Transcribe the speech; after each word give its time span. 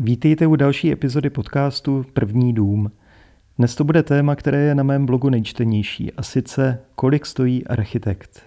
Vítejte 0.00 0.46
u 0.46 0.56
další 0.56 0.92
epizody 0.92 1.30
podcastu 1.30 2.06
První 2.12 2.54
dům. 2.54 2.92
Dnes 3.58 3.74
to 3.74 3.84
bude 3.84 4.02
téma, 4.02 4.36
které 4.36 4.58
je 4.58 4.74
na 4.74 4.82
mém 4.82 5.06
blogu 5.06 5.28
nejčtenější, 5.28 6.12
a 6.12 6.22
sice 6.22 6.78
kolik 6.94 7.26
stojí 7.26 7.66
architekt. 7.66 8.42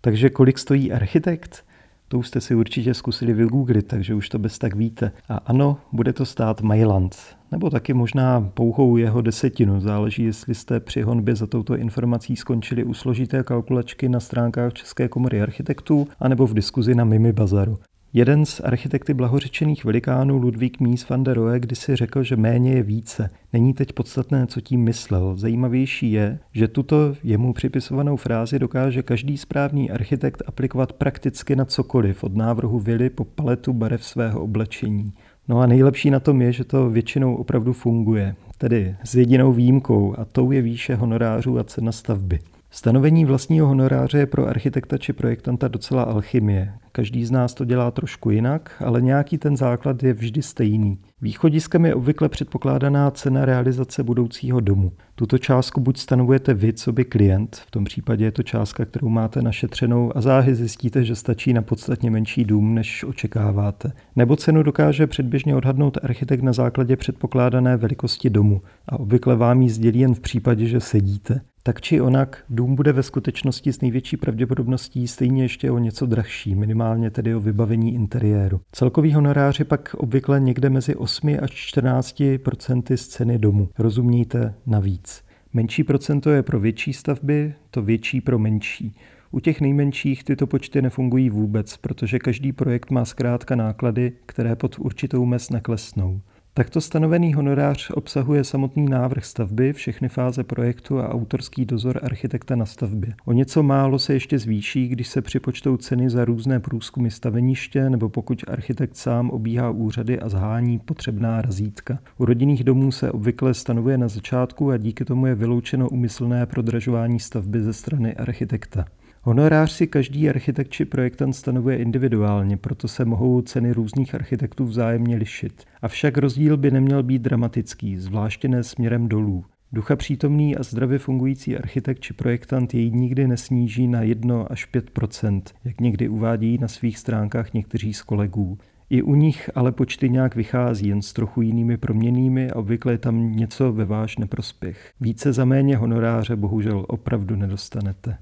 Takže 0.00 0.30
kolik 0.30 0.58
stojí 0.58 0.92
architekt? 0.92 1.64
To 2.12 2.18
už 2.18 2.28
jste 2.28 2.40
si 2.40 2.54
určitě 2.54 2.94
zkusili 2.94 3.32
vygooglit, 3.32 3.86
takže 3.86 4.14
už 4.14 4.28
to 4.28 4.38
bez 4.38 4.58
tak 4.58 4.74
víte. 4.74 5.12
A 5.28 5.36
ano, 5.36 5.78
bude 5.92 6.12
to 6.12 6.26
stát 6.26 6.60
Mailand, 6.60 7.16
nebo 7.52 7.70
taky 7.70 7.94
možná 7.94 8.50
pouhou 8.54 8.96
jeho 8.96 9.20
desetinu. 9.20 9.80
Záleží, 9.80 10.24
jestli 10.24 10.54
jste 10.54 10.80
při 10.80 11.02
honbě 11.02 11.36
za 11.36 11.46
touto 11.46 11.76
informací 11.76 12.36
skončili 12.36 12.84
u 12.84 12.94
složité 12.94 13.42
kalkulačky 13.42 14.08
na 14.08 14.20
stránkách 14.20 14.72
České 14.72 15.08
komory 15.08 15.42
architektů, 15.42 16.08
anebo 16.20 16.46
v 16.46 16.54
diskuzi 16.54 16.94
na 16.94 17.04
Mimi 17.04 17.32
Bazaru. 17.32 17.78
Jeden 18.14 18.46
z 18.46 18.60
architekty 18.60 19.14
blahořečených 19.14 19.84
velikánů 19.84 20.38
Ludvík 20.38 20.80
Mies 20.80 21.08
van 21.08 21.24
der 21.24 21.36
Rohe 21.36 21.60
kdysi 21.60 21.96
řekl, 21.96 22.22
že 22.22 22.36
méně 22.36 22.72
je 22.72 22.82
více. 22.82 23.30
Není 23.52 23.74
teď 23.74 23.92
podstatné, 23.92 24.46
co 24.46 24.60
tím 24.60 24.80
myslel. 24.80 25.36
Zajímavější 25.36 26.12
je, 26.12 26.38
že 26.52 26.68
tuto 26.68 27.14
jemu 27.24 27.52
připisovanou 27.52 28.16
frázi 28.16 28.58
dokáže 28.58 29.02
každý 29.02 29.38
správný 29.38 29.90
architekt 29.90 30.42
aplikovat 30.46 30.92
prakticky 30.92 31.56
na 31.56 31.64
cokoliv, 31.64 32.24
od 32.24 32.36
návrhu 32.36 32.78
vily 32.78 33.10
po 33.10 33.24
paletu 33.24 33.72
barev 33.72 34.04
svého 34.04 34.42
oblečení. 34.42 35.12
No 35.48 35.60
a 35.60 35.66
nejlepší 35.66 36.10
na 36.10 36.20
tom 36.20 36.42
je, 36.42 36.52
že 36.52 36.64
to 36.64 36.90
většinou 36.90 37.34
opravdu 37.34 37.72
funguje. 37.72 38.34
Tedy 38.58 38.96
s 39.04 39.14
jedinou 39.14 39.52
výjimkou 39.52 40.14
a 40.18 40.24
tou 40.24 40.50
je 40.50 40.62
výše 40.62 40.94
honorářů 40.94 41.58
a 41.58 41.64
cena 41.64 41.92
stavby. 41.92 42.38
Stanovení 42.74 43.24
vlastního 43.24 43.66
honoráře 43.66 44.18
je 44.18 44.26
pro 44.26 44.46
architekta 44.46 44.98
či 44.98 45.12
projektanta 45.12 45.68
docela 45.68 46.02
alchymie. 46.02 46.72
Každý 46.92 47.24
z 47.24 47.30
nás 47.30 47.54
to 47.54 47.64
dělá 47.64 47.90
trošku 47.90 48.30
jinak, 48.30 48.82
ale 48.84 49.02
nějaký 49.02 49.38
ten 49.38 49.56
základ 49.56 50.02
je 50.02 50.12
vždy 50.12 50.42
stejný. 50.42 50.98
Východiskem 51.20 51.84
je 51.84 51.94
obvykle 51.94 52.28
předpokládaná 52.28 53.10
cena 53.10 53.44
realizace 53.44 54.02
budoucího 54.02 54.60
domu. 54.60 54.92
Tuto 55.14 55.38
částku 55.38 55.80
buď 55.80 55.98
stanovujete 55.98 56.54
vy, 56.54 56.72
co 56.72 56.92
by 56.92 57.04
klient, 57.04 57.56
v 57.56 57.70
tom 57.70 57.84
případě 57.84 58.24
je 58.24 58.32
to 58.32 58.42
částka, 58.42 58.84
kterou 58.84 59.08
máte 59.08 59.42
našetřenou 59.42 60.16
a 60.16 60.20
záhy 60.20 60.54
zjistíte, 60.54 61.04
že 61.04 61.16
stačí 61.16 61.52
na 61.52 61.62
podstatně 61.62 62.10
menší 62.10 62.44
dům, 62.44 62.74
než 62.74 63.04
očekáváte. 63.04 63.92
Nebo 64.16 64.36
cenu 64.36 64.62
dokáže 64.62 65.06
předběžně 65.06 65.56
odhadnout 65.56 65.98
architekt 66.02 66.42
na 66.42 66.52
základě 66.52 66.96
předpokládané 66.96 67.76
velikosti 67.76 68.30
domu 68.30 68.62
a 68.88 69.00
obvykle 69.00 69.36
vám 69.36 69.62
ji 69.62 69.70
sdělí 69.70 69.98
jen 69.98 70.14
v 70.14 70.20
případě, 70.20 70.66
že 70.66 70.80
sedíte. 70.80 71.40
Tak 71.64 71.80
či 71.80 72.00
onak, 72.00 72.44
dům 72.50 72.74
bude 72.74 72.92
ve 72.92 73.02
skutečnosti 73.02 73.72
s 73.72 73.80
největší 73.80 74.16
pravděpodobností 74.16 75.08
stejně 75.08 75.42
ještě 75.42 75.70
o 75.70 75.78
něco 75.78 76.06
drahší, 76.06 76.54
minimálně 76.54 77.10
tedy 77.10 77.34
o 77.34 77.40
vybavení 77.40 77.94
interiéru. 77.94 78.60
Celkový 78.72 79.12
honorář 79.12 79.58
je 79.58 79.64
pak 79.64 79.94
obvykle 79.94 80.40
někde 80.40 80.70
mezi 80.70 80.94
8 80.94 81.36
až 81.42 81.50
14 81.50 82.22
procenty 82.44 82.96
z 82.96 83.08
ceny 83.08 83.38
domu. 83.38 83.68
Rozumíte 83.78 84.54
navíc. 84.66 85.24
Menší 85.52 85.84
procento 85.84 86.30
je 86.30 86.42
pro 86.42 86.60
větší 86.60 86.92
stavby, 86.92 87.54
to 87.70 87.82
větší 87.82 88.20
pro 88.20 88.38
menší. 88.38 88.96
U 89.30 89.40
těch 89.40 89.60
nejmenších 89.60 90.24
tyto 90.24 90.46
počty 90.46 90.82
nefungují 90.82 91.30
vůbec, 91.30 91.76
protože 91.76 92.18
každý 92.18 92.52
projekt 92.52 92.90
má 92.90 93.04
zkrátka 93.04 93.56
náklady, 93.56 94.12
které 94.26 94.56
pod 94.56 94.78
určitou 94.78 95.24
mez 95.24 95.50
neklesnou. 95.50 96.20
Takto 96.54 96.80
stanovený 96.80 97.34
honorář 97.34 97.90
obsahuje 97.90 98.44
samotný 98.44 98.84
návrh 98.84 99.24
stavby, 99.24 99.72
všechny 99.72 100.08
fáze 100.08 100.44
projektu 100.44 100.98
a 100.98 101.08
autorský 101.08 101.64
dozor 101.64 102.00
architekta 102.02 102.56
na 102.56 102.66
stavbě. 102.66 103.14
O 103.24 103.32
něco 103.32 103.62
málo 103.62 103.98
se 103.98 104.12
ještě 104.12 104.38
zvýší, 104.38 104.88
když 104.88 105.08
se 105.08 105.22
připočtou 105.22 105.76
ceny 105.76 106.10
za 106.10 106.24
různé 106.24 106.60
průzkumy 106.60 107.10
staveniště 107.10 107.90
nebo 107.90 108.08
pokud 108.08 108.44
architekt 108.48 108.96
sám 108.96 109.30
obíhá 109.30 109.70
úřady 109.70 110.20
a 110.20 110.28
zhání 110.28 110.78
potřebná 110.78 111.42
razítka. 111.42 111.98
U 112.18 112.24
rodinných 112.24 112.64
domů 112.64 112.92
se 112.92 113.12
obvykle 113.12 113.54
stanovuje 113.54 113.98
na 113.98 114.08
začátku 114.08 114.70
a 114.70 114.76
díky 114.76 115.04
tomu 115.04 115.26
je 115.26 115.34
vyloučeno 115.34 115.88
umyslné 115.88 116.46
prodražování 116.46 117.20
stavby 117.20 117.62
ze 117.62 117.72
strany 117.72 118.14
architekta. 118.14 118.84
Honorář 119.24 119.72
si 119.72 119.86
každý 119.86 120.28
architekt 120.28 120.70
či 120.70 120.84
projektant 120.84 121.36
stanovuje 121.36 121.76
individuálně, 121.76 122.56
proto 122.56 122.88
se 122.88 123.04
mohou 123.04 123.40
ceny 123.40 123.72
různých 123.72 124.14
architektů 124.14 124.64
vzájemně 124.64 125.16
lišit. 125.16 125.64
Avšak 125.82 126.18
rozdíl 126.18 126.56
by 126.56 126.70
neměl 126.70 127.02
být 127.02 127.22
dramatický, 127.22 127.96
zvláště 127.96 128.48
ne 128.48 128.62
směrem 128.62 129.08
dolů. 129.08 129.44
Ducha 129.72 129.96
přítomný 129.96 130.56
a 130.56 130.62
zdravě 130.62 130.98
fungující 130.98 131.56
architekt 131.56 132.00
či 132.00 132.14
projektant 132.14 132.74
jej 132.74 132.90
nikdy 132.90 133.28
nesníží 133.28 133.88
na 133.88 134.02
1 134.02 134.42
až 134.42 134.68
5% 134.72 135.42
jak 135.64 135.80
někdy 135.80 136.08
uvádí 136.08 136.58
na 136.58 136.68
svých 136.68 136.98
stránkách 136.98 137.54
někteří 137.54 137.94
z 137.94 138.02
kolegů. 138.02 138.58
I 138.90 139.02
u 139.02 139.14
nich 139.14 139.50
ale 139.54 139.72
počty 139.72 140.10
nějak 140.10 140.36
vychází, 140.36 140.88
jen 140.88 141.02
s 141.02 141.12
trochu 141.12 141.42
jinými 141.42 141.76
proměnými 141.76 142.50
a 142.50 142.56
obvykle 142.56 142.92
je 142.92 142.98
tam 142.98 143.32
něco 143.32 143.72
ve 143.72 143.84
váš 143.84 144.18
neprospěch. 144.18 144.92
Více 145.00 145.32
za 145.32 145.44
méně 145.44 145.76
honoráře 145.76 146.36
bohužel 146.36 146.84
opravdu 146.88 147.36
nedostanete. 147.36 148.16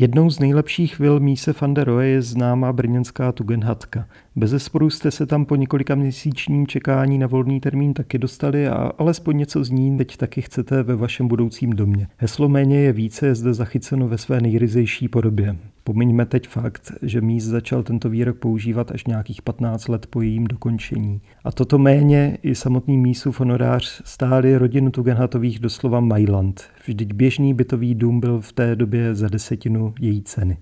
Jednou 0.00 0.30
z 0.30 0.38
nejlepších 0.38 0.98
vil 0.98 1.20
Míse 1.20 1.54
van 1.60 1.74
der 1.74 1.86
Rohe 1.86 2.06
je 2.06 2.22
známá 2.22 2.72
brněnská 2.72 3.32
Tugendhatka. 3.32 4.06
Bez 4.36 4.50
zesporu 4.50 4.90
jste 4.90 5.10
se 5.10 5.26
tam 5.26 5.44
po 5.44 5.56
několika 5.56 5.94
měsíčním 5.94 6.66
čekání 6.66 7.18
na 7.18 7.26
volný 7.26 7.60
termín 7.60 7.94
taky 7.94 8.18
dostali 8.18 8.68
a 8.68 8.74
alespoň 8.98 9.36
něco 9.36 9.64
z 9.64 9.70
ní 9.70 9.98
teď 9.98 10.16
taky 10.16 10.42
chcete 10.42 10.82
ve 10.82 10.96
vašem 10.96 11.28
budoucím 11.28 11.70
domě. 11.70 12.08
Heslo 12.16 12.48
méně 12.48 12.80
je 12.80 12.92
více 12.92 13.26
je 13.26 13.34
zde 13.34 13.54
zachyceno 13.54 14.08
ve 14.08 14.18
své 14.18 14.40
nejryzejší 14.40 15.08
podobě. 15.08 15.56
Pomiňme 15.88 16.26
teď 16.26 16.48
fakt, 16.48 16.92
že 17.02 17.20
Mís 17.20 17.44
začal 17.44 17.82
tento 17.82 18.10
výrok 18.10 18.38
používat 18.38 18.90
až 18.90 19.04
nějakých 19.04 19.42
15 19.42 19.88
let 19.88 20.06
po 20.06 20.22
jejím 20.22 20.44
dokončení. 20.44 21.20
A 21.44 21.52
toto 21.52 21.78
méně 21.78 22.38
i 22.42 22.54
samotný 22.54 22.98
Mísův 22.98 23.40
honorář 23.40 24.02
stáli 24.04 24.56
rodinu 24.56 24.90
Tugendhatových 24.90 25.58
doslova 25.58 26.00
Mailand. 26.00 26.64
Vždyť 26.86 27.12
běžný 27.12 27.54
bytový 27.54 27.94
dům 27.94 28.20
byl 28.20 28.40
v 28.40 28.52
té 28.52 28.76
době 28.76 29.14
za 29.14 29.28
desetinu 29.28 29.94
její 30.00 30.22
ceny. 30.22 30.56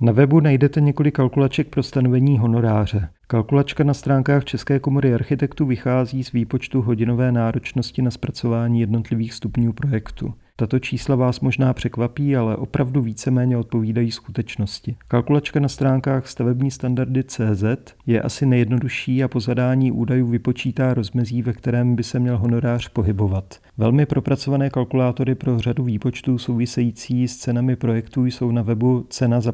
Na 0.00 0.12
webu 0.12 0.40
najdete 0.40 0.80
několik 0.80 1.14
kalkulaček 1.14 1.68
pro 1.68 1.82
stanovení 1.82 2.38
honoráře. 2.38 3.08
Kalkulačka 3.26 3.84
na 3.84 3.94
stránkách 3.94 4.44
České 4.44 4.78
komory 4.78 5.14
architektů 5.14 5.66
vychází 5.66 6.24
z 6.24 6.32
výpočtu 6.32 6.82
hodinové 6.82 7.32
náročnosti 7.32 8.02
na 8.02 8.10
zpracování 8.10 8.80
jednotlivých 8.80 9.32
stupňů 9.32 9.72
projektu. 9.72 10.34
Tato 10.60 10.78
čísla 10.78 11.16
vás 11.16 11.40
možná 11.40 11.72
překvapí, 11.72 12.36
ale 12.36 12.56
opravdu 12.56 13.02
víceméně 13.02 13.56
odpovídají 13.56 14.10
skutečnosti. 14.10 14.96
Kalkulačka 15.08 15.60
na 15.60 15.68
stránkách 15.68 16.28
stavební 16.28 16.70
standardy 16.70 17.24
CZ 17.24 17.64
je 18.06 18.22
asi 18.22 18.46
nejjednodušší 18.46 19.24
a 19.24 19.28
po 19.28 19.40
zadání 19.40 19.92
údajů 19.92 20.26
vypočítá 20.26 20.94
rozmezí, 20.94 21.42
ve 21.42 21.52
kterém 21.52 21.96
by 21.96 22.02
se 22.02 22.18
měl 22.18 22.38
honorář 22.38 22.88
pohybovat. 22.88 23.58
Velmi 23.76 24.06
propracované 24.06 24.70
kalkulátory 24.70 25.34
pro 25.34 25.58
řadu 25.58 25.84
výpočtů 25.84 26.38
související 26.38 27.28
s 27.28 27.36
cenami 27.36 27.76
projektů 27.76 28.26
jsou 28.26 28.50
na 28.50 28.62
webu 28.62 29.06
cena 29.10 29.40
za. 29.40 29.52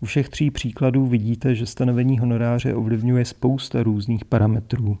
U 0.00 0.06
všech 0.06 0.28
tří 0.28 0.50
příkladů 0.50 1.06
vidíte, 1.06 1.54
že 1.54 1.66
stanovení 1.66 2.18
honoráře 2.18 2.74
ovlivňuje 2.74 3.24
spousta 3.24 3.82
různých 3.82 4.24
parametrů. 4.24 4.98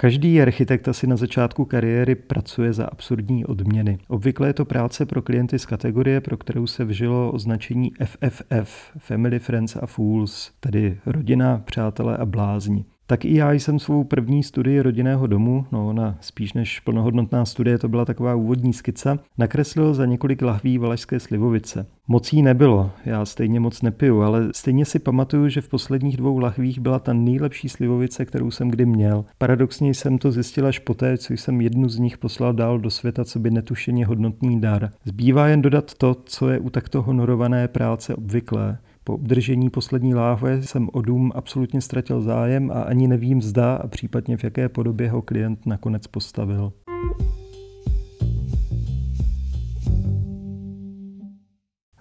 Každý 0.00 0.42
architekt 0.42 0.88
asi 0.88 1.06
na 1.06 1.16
začátku 1.16 1.64
kariéry 1.64 2.14
pracuje 2.14 2.72
za 2.72 2.86
absurdní 2.86 3.44
odměny. 3.44 3.98
Obvykle 4.08 4.48
je 4.48 4.52
to 4.52 4.64
práce 4.64 5.06
pro 5.06 5.22
klienty 5.22 5.58
z 5.58 5.66
kategorie, 5.66 6.20
pro 6.20 6.36
kterou 6.36 6.66
se 6.66 6.84
vžilo 6.84 7.32
označení 7.32 7.92
FFF, 8.04 8.92
Family, 8.98 9.38
Friends 9.38 9.76
a 9.76 9.86
Fools, 9.86 10.52
tedy 10.60 11.00
rodina, 11.06 11.62
přátelé 11.64 12.16
a 12.16 12.26
blázni. 12.26 12.84
Tak 13.10 13.24
i 13.24 13.34
já 13.34 13.52
jsem 13.52 13.78
svou 13.78 14.04
první 14.04 14.42
studii 14.42 14.80
rodinného 14.80 15.26
domu, 15.26 15.66
no 15.72 15.88
ona 15.88 16.18
spíš 16.20 16.52
než 16.52 16.80
plnohodnotná 16.80 17.44
studie, 17.44 17.78
to 17.78 17.88
byla 17.88 18.04
taková 18.04 18.34
úvodní 18.34 18.72
skica, 18.72 19.18
nakreslil 19.38 19.94
za 19.94 20.06
několik 20.06 20.42
lahví 20.42 20.78
valašské 20.78 21.20
slivovice. 21.20 21.86
Moc 22.08 22.32
jí 22.32 22.42
nebylo, 22.42 22.90
já 23.04 23.24
stejně 23.24 23.60
moc 23.60 23.82
nepiju, 23.82 24.22
ale 24.22 24.48
stejně 24.54 24.84
si 24.84 24.98
pamatuju, 24.98 25.48
že 25.48 25.60
v 25.60 25.68
posledních 25.68 26.16
dvou 26.16 26.38
lahvích 26.38 26.80
byla 26.80 26.98
ta 26.98 27.12
nejlepší 27.12 27.68
slivovice, 27.68 28.24
kterou 28.24 28.50
jsem 28.50 28.68
kdy 28.68 28.86
měl. 28.86 29.24
Paradoxně 29.38 29.94
jsem 29.94 30.18
to 30.18 30.32
zjistil 30.32 30.66
až 30.66 30.78
poté, 30.78 31.18
co 31.18 31.32
jsem 31.32 31.60
jednu 31.60 31.88
z 31.88 31.98
nich 31.98 32.18
poslal 32.18 32.52
dál 32.52 32.78
do 32.78 32.90
světa, 32.90 33.24
co 33.24 33.38
by 33.38 33.50
netušeně 33.50 34.06
hodnotný 34.06 34.60
dar. 34.60 34.90
Zbývá 35.04 35.48
jen 35.48 35.62
dodat 35.62 35.94
to, 35.94 36.16
co 36.24 36.48
je 36.48 36.58
u 36.58 36.70
takto 36.70 37.02
honorované 37.02 37.68
práce 37.68 38.14
obvyklé. 38.14 38.78
Po 39.08 39.14
obdržení 39.14 39.70
poslední 39.70 40.14
láhve 40.14 40.62
jsem 40.62 40.88
o 40.92 41.02
dům 41.02 41.32
absolutně 41.34 41.80
ztratil 41.80 42.20
zájem 42.20 42.70
a 42.70 42.82
ani 42.82 43.08
nevím 43.08 43.42
zda 43.42 43.74
a 43.74 43.88
případně 43.88 44.36
v 44.36 44.44
jaké 44.44 44.68
podobě 44.68 45.10
ho 45.10 45.22
klient 45.22 45.66
nakonec 45.66 46.06
postavil. 46.06 46.72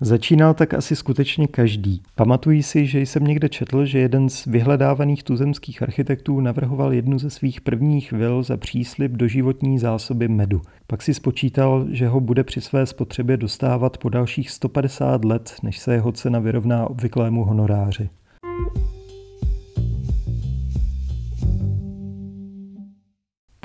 Začínal 0.08 0.54
tak 0.54 0.74
asi 0.74 0.96
skutečně 0.96 1.48
každý. 1.48 2.02
Pamatuji 2.16 2.64
si, 2.64 2.86
že 2.86 3.00
jsem 3.00 3.24
někde 3.24 3.50
četl, 3.50 3.86
že 3.86 4.00
jeden 4.00 4.30
z 4.30 4.46
vyhledávaných 4.46 5.24
tuzemských 5.24 5.82
architektů 5.82 6.40
navrhoval 6.40 6.94
jednu 6.94 7.20
ze 7.20 7.30
svých 7.30 7.62
prvních 7.62 8.12
vil 8.12 8.44
za 8.44 8.58
příslip 8.58 9.12
do 9.12 9.28
životní 9.28 9.80
zásoby 9.80 10.28
medu. 10.28 10.62
Pak 10.88 11.02
si 11.02 11.14
spočítal, 11.14 11.86
že 11.90 12.08
ho 12.08 12.20
bude 12.20 12.44
při 12.44 12.62
své 12.62 12.86
spotřebě 12.86 13.38
dostávat 13.38 13.98
po 13.98 14.10
dalších 14.10 14.50
150 14.50 15.26
let, 15.26 15.54
než 15.64 15.80
se 15.80 15.94
jeho 15.94 16.12
cena 16.12 16.40
vyrovná 16.40 16.90
obvyklému 16.90 17.44
honoráři. 17.44 18.10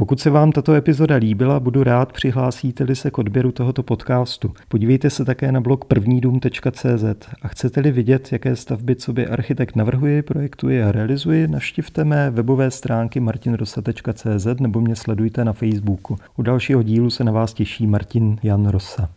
Pokud 0.02 0.20
se 0.20 0.31
vám 0.31 0.52
tato 0.52 0.75
epizoda 0.75 1.16
líbila, 1.16 1.60
budu 1.60 1.82
rád 1.82 2.12
přihlásíte-li 2.12 2.96
se 2.96 3.10
k 3.10 3.19
odběru 3.19 3.52
tohoto 3.52 3.82
podcastu. 3.82 4.54
Podívejte 4.69 5.10
se 5.10 5.25
také 5.25 5.52
na 5.52 5.60
blog 5.60 5.84
prvnídům.cz 5.84 7.04
a 7.43 7.49
chcete-li 7.49 7.90
vidět, 7.90 8.32
jaké 8.32 8.56
stavby 8.56 8.96
co 8.96 9.12
by 9.12 9.26
architekt 9.26 9.76
navrhuje, 9.76 10.22
projektuje 10.22 10.84
a 10.84 10.93
realizuje, 10.93 11.49
navštivte 11.49 12.04
mé 12.04 12.31
webové 12.31 12.70
stránky 12.70 13.20
martinrosa.cz 13.20 14.46
nebo 14.60 14.81
mě 14.81 14.96
sledujte 14.96 15.44
na 15.44 15.52
Facebooku. 15.52 16.16
U 16.37 16.43
dalšího 16.43 16.82
dílu 16.82 17.10
se 17.10 17.25
na 17.25 17.32
vás 17.32 17.55
těší 17.55 17.87
Martin 17.87 18.38
Jan 18.43 18.66
Rosa. 18.66 19.08